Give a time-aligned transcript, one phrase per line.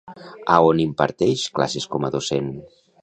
[0.53, 2.49] A on imparteix classes com a docent?